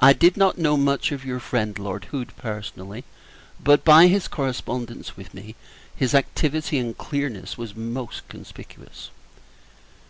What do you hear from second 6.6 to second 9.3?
and clearness was most conspicuous.